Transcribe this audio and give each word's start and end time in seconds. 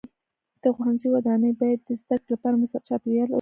د 0.61 0.63
ښوونځي 0.75 1.07
ودانۍ 1.11 1.51
باید 1.61 1.79
د 1.87 1.89
زده 2.01 2.15
کړې 2.21 2.29
لپاره 2.33 2.55
مناسب 2.55 2.81
چاپیریال 2.89 3.25
ولري. 3.27 3.29